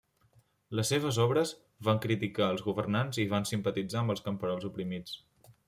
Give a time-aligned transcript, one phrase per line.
[0.77, 1.51] Les seves obres
[1.89, 5.19] van criticar els governants i van simpatitzar amb els camperols oprimits.